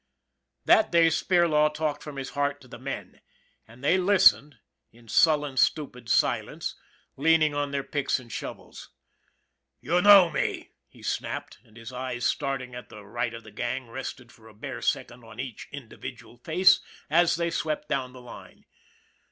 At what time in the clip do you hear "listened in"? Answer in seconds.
3.99-5.07